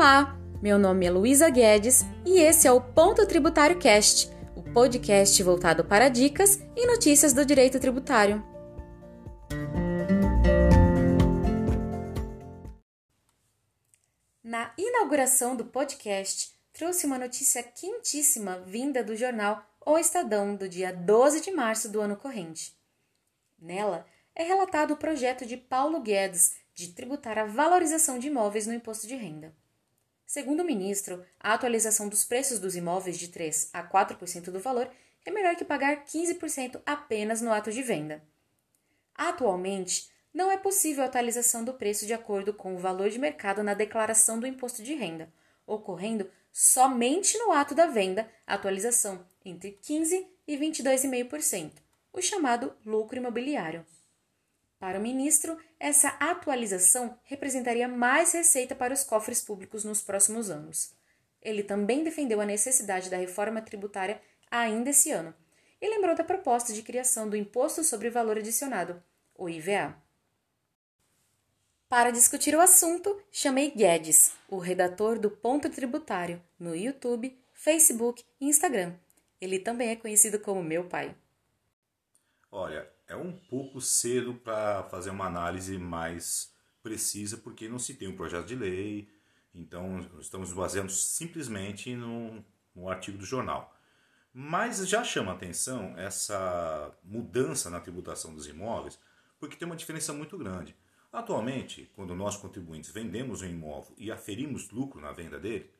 [0.00, 5.42] Olá, meu nome é Luísa Guedes e esse é o Ponto Tributário Cast, o podcast
[5.42, 8.40] voltado para dicas e notícias do direito tributário.
[14.40, 20.92] Na inauguração do podcast, trouxe uma notícia quentíssima vinda do jornal O Estadão do dia
[20.92, 22.72] 12 de março do ano corrente.
[23.58, 28.72] Nela é relatado o projeto de Paulo Guedes de tributar a valorização de imóveis no
[28.72, 29.52] imposto de renda.
[30.28, 34.86] Segundo o ministro, a atualização dos preços dos imóveis de 3 a 4% do valor
[35.24, 38.22] é melhor que pagar 15% apenas no ato de venda.
[39.14, 43.62] Atualmente, não é possível a atualização do preço de acordo com o valor de mercado
[43.62, 45.32] na declaração do imposto de renda,
[45.66, 51.72] ocorrendo somente no ato da venda atualização entre 15% e 22,5%,
[52.12, 53.82] o chamado lucro imobiliário.
[54.78, 60.94] Para o ministro, essa atualização representaria mais receita para os cofres públicos nos próximos anos.
[61.42, 65.34] Ele também defendeu a necessidade da reforma tributária ainda esse ano
[65.80, 69.02] e lembrou da proposta de criação do Imposto sobre Valor Adicionado,
[69.34, 69.96] o IVA.
[71.88, 78.46] Para discutir o assunto, chamei Guedes, o redator do Ponto Tributário, no YouTube, Facebook e
[78.46, 78.94] Instagram.
[79.40, 81.16] Ele também é conhecido como meu pai.
[82.50, 88.06] Olha, é um pouco cedo para fazer uma análise mais precisa, porque não se tem
[88.06, 89.08] um projeto de lei,
[89.54, 93.74] então estamos baseando simplesmente no, no artigo do jornal.
[94.32, 98.98] Mas já chama atenção essa mudança na tributação dos imóveis,
[99.40, 100.76] porque tem uma diferença muito grande.
[101.10, 105.70] Atualmente, quando nós contribuintes vendemos um imóvel e aferimos lucro na venda dele,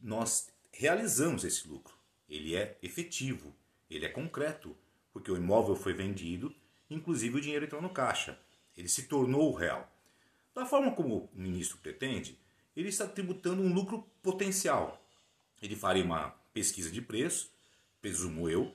[0.00, 1.94] nós realizamos esse lucro.
[2.28, 3.54] Ele é efetivo,
[3.88, 4.76] ele é concreto,
[5.14, 6.52] porque o imóvel foi vendido,
[6.90, 8.38] inclusive o dinheiro entrou no caixa.
[8.76, 9.88] Ele se tornou real.
[10.52, 12.36] Da forma como o ministro pretende,
[12.76, 15.00] ele está tributando um lucro potencial.
[15.62, 17.50] Ele faria uma pesquisa de preço,
[18.02, 18.74] presumo eu,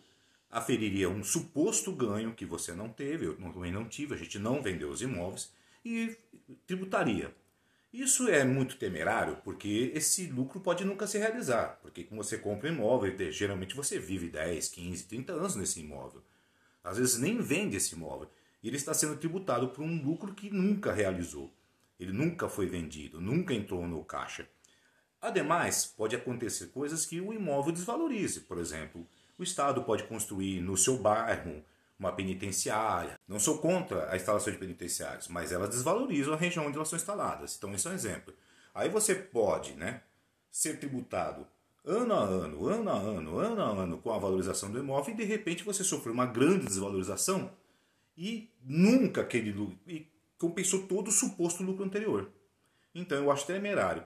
[0.50, 4.64] aferiria um suposto ganho que você não teve, eu também não tive, a gente não
[4.64, 5.54] vendeu os imóveis,
[5.84, 6.18] e
[6.66, 7.36] tributaria.
[7.92, 12.70] Isso é muito temerário porque esse lucro pode nunca se realizar, porque quando você compra
[12.70, 16.24] um imóvel, geralmente você vive 10, 15, 30 anos nesse imóvel.
[16.84, 18.30] Às vezes nem vende esse imóvel.
[18.62, 21.54] E ele está sendo tributado por um lucro que nunca realizou.
[22.00, 24.48] Ele nunca foi vendido, nunca entrou no caixa.
[25.22, 28.42] Ademais, pode acontecer coisas que o imóvel desvalorize.
[28.42, 29.06] Por exemplo,
[29.38, 31.64] o Estado pode construir no seu bairro
[32.00, 33.20] uma penitenciária.
[33.28, 36.98] Não sou contra a instalação de penitenciários, mas elas desvalorizam a região onde elas são
[36.98, 37.56] instaladas.
[37.58, 38.34] Então, isso é um exemplo.
[38.74, 40.02] Aí você pode né,
[40.50, 41.46] ser tributado
[41.90, 45.18] ano a ano, ano a ano, ano a ano com a valorização do imóvel e
[45.18, 47.52] de repente você sofreu uma grande desvalorização
[48.16, 50.06] e nunca aquele lucro, e
[50.38, 52.32] compensou todo o suposto lucro anterior.
[52.94, 54.04] Então eu acho temerário.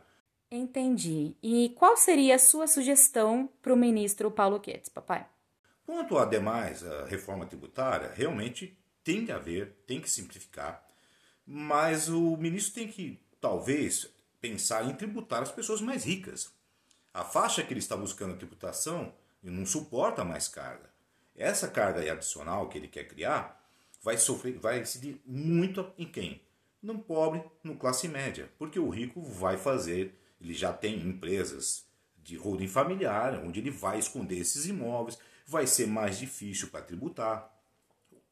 [0.50, 1.36] Entendi.
[1.44, 5.28] E qual seria a sua sugestão para o ministro Paulo Guedes, papai?
[5.86, 10.88] Quanto a demais a reforma tributária, realmente tem que haver, tem que simplificar,
[11.46, 16.50] mas o ministro tem que, talvez, pensar em tributar as pessoas mais ricas.
[17.14, 20.90] A faixa que ele está buscando tributação não suporta mais carga.
[21.36, 23.64] Essa carga adicional que ele quer criar
[24.02, 26.42] vai sofrer, vai incidir muito em quem?
[26.82, 31.86] No pobre, no classe média, porque o rico vai fazer, ele já tem empresas
[32.18, 37.54] de holding familiar, onde ele vai esconder esses imóveis, vai ser mais difícil para tributar.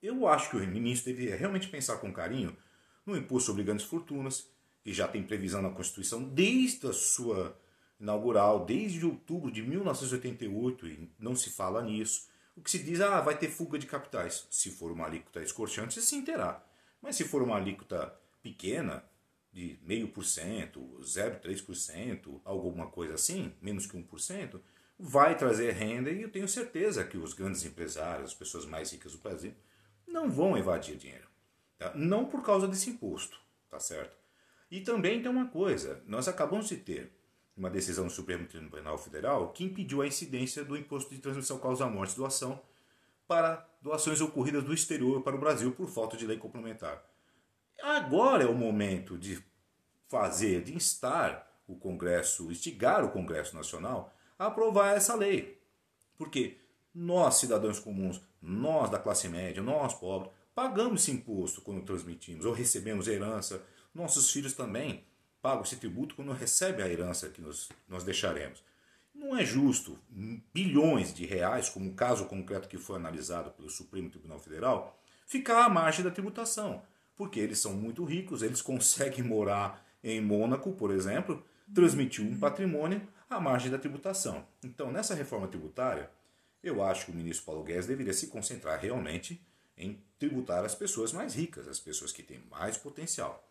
[0.01, 2.57] Eu acho que o ministro deveria realmente pensar com carinho
[3.05, 4.47] no imposto sobre grandes fortunas,
[4.83, 7.55] que já tem previsão na Constituição desde a sua
[8.01, 12.27] inaugural desde outubro de 1988 e não se fala nisso.
[12.55, 14.47] O que se diz, ah, vai ter fuga de capitais.
[14.49, 16.65] Se for uma alíquota escorchante, sim terá.
[17.01, 19.03] Mas se for uma alíquota pequena,
[19.53, 24.59] de 0,5%, 0,3%, alguma coisa assim, menos que 1%,
[24.97, 29.11] vai trazer renda e eu tenho certeza que os grandes empresários, as pessoas mais ricas
[29.13, 29.53] do Brasil,
[30.07, 31.27] não vão evadir dinheiro.
[31.77, 31.91] Tá?
[31.95, 33.39] Não por causa desse imposto,
[33.69, 34.15] tá certo?
[34.69, 37.11] E também tem uma coisa, nós acabamos de ter
[37.61, 42.15] uma decisão do Supremo Tribunal Federal que impediu a incidência do imposto de transmissão causa-morte
[42.15, 42.59] doação
[43.27, 47.05] para doações ocorridas do exterior para o Brasil por falta de lei complementar.
[47.79, 49.39] Agora é o momento de
[50.07, 55.61] fazer, de instar o Congresso, instigar o Congresso Nacional a aprovar essa lei.
[56.17, 56.57] Porque
[56.93, 62.53] nós, cidadãos comuns, nós da classe média, nós pobres, pagamos esse imposto quando transmitimos ou
[62.53, 63.63] recebemos herança,
[63.93, 65.05] nossos filhos também
[65.41, 68.63] paga esse tributo quando recebe a herança que nós, nós deixaremos.
[69.13, 69.99] Não é justo
[70.53, 75.65] bilhões de reais, como o caso concreto que foi analisado pelo Supremo Tribunal Federal, ficar
[75.65, 76.81] à margem da tributação,
[77.15, 83.05] porque eles são muito ricos, eles conseguem morar em Mônaco, por exemplo, transmitiu um patrimônio
[83.29, 84.45] à margem da tributação.
[84.63, 86.09] Então, nessa reforma tributária,
[86.63, 89.41] eu acho que o ministro Paulo Guedes deveria se concentrar realmente
[89.77, 93.50] em tributar as pessoas mais ricas, as pessoas que têm mais potencial.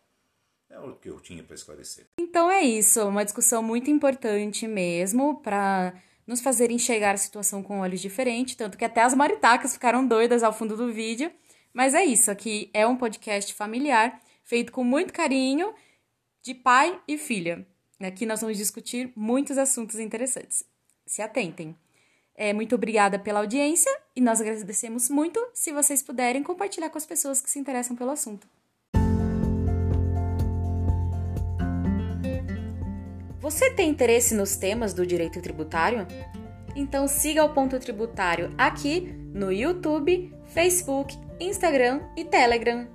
[0.71, 2.07] É o que eu tinha para esclarecer.
[2.17, 5.93] Então é isso, uma discussão muito importante mesmo para
[6.25, 10.43] nos fazer enxergar a situação com olhos diferentes, tanto que até as maritacas ficaram doidas
[10.43, 11.29] ao fundo do vídeo.
[11.73, 15.73] Mas é isso, aqui é um podcast familiar, feito com muito carinho,
[16.41, 17.67] de pai e filha.
[17.99, 20.63] Aqui nós vamos discutir muitos assuntos interessantes.
[21.05, 21.75] Se atentem.
[22.33, 27.05] É, muito obrigada pela audiência e nós agradecemos muito se vocês puderem compartilhar com as
[27.05, 28.47] pessoas que se interessam pelo assunto.
[33.51, 36.07] Você tem interesse nos temas do direito tributário?
[36.73, 42.87] Então siga o Ponto Tributário aqui no YouTube, Facebook, Instagram e Telegram.